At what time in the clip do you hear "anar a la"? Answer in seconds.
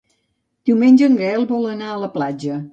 1.77-2.13